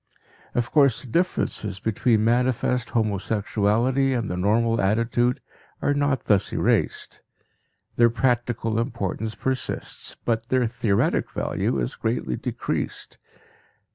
[0.55, 5.41] Of course the differences between manifest homosexuality and the normal attitude
[5.79, 7.21] are not thus erased;
[7.97, 13.19] their practical importance persists, but their theoretic value is greatly decreased.